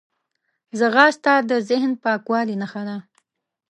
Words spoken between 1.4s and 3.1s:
د ذهن پاکوالي نښه ده